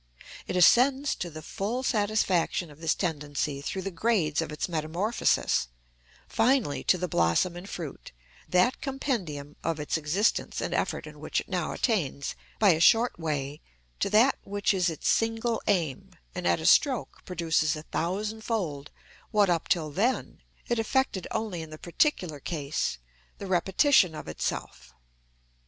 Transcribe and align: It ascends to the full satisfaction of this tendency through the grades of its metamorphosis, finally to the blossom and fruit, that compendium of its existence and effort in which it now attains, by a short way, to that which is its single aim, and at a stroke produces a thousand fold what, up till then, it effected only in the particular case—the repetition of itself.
It 0.47 0.55
ascends 0.55 1.13
to 1.17 1.29
the 1.29 1.43
full 1.43 1.83
satisfaction 1.83 2.71
of 2.71 2.81
this 2.81 2.95
tendency 2.95 3.61
through 3.61 3.83
the 3.83 3.91
grades 3.91 4.41
of 4.41 4.51
its 4.51 4.67
metamorphosis, 4.67 5.67
finally 6.27 6.83
to 6.85 6.97
the 6.97 7.07
blossom 7.07 7.55
and 7.55 7.69
fruit, 7.69 8.11
that 8.49 8.81
compendium 8.81 9.57
of 9.63 9.79
its 9.79 9.97
existence 9.97 10.59
and 10.59 10.73
effort 10.73 11.05
in 11.05 11.19
which 11.19 11.39
it 11.41 11.47
now 11.47 11.71
attains, 11.71 12.33
by 12.57 12.69
a 12.71 12.79
short 12.79 13.19
way, 13.19 13.61
to 13.99 14.09
that 14.09 14.39
which 14.43 14.73
is 14.73 14.89
its 14.89 15.07
single 15.07 15.61
aim, 15.67 16.09
and 16.33 16.47
at 16.47 16.59
a 16.59 16.65
stroke 16.65 17.23
produces 17.23 17.75
a 17.75 17.83
thousand 17.83 18.41
fold 18.43 18.89
what, 19.29 19.51
up 19.51 19.67
till 19.67 19.91
then, 19.91 20.41
it 20.67 20.79
effected 20.79 21.27
only 21.29 21.61
in 21.61 21.69
the 21.69 21.77
particular 21.77 22.39
case—the 22.39 23.45
repetition 23.45 24.15
of 24.15 24.27
itself. 24.27 24.95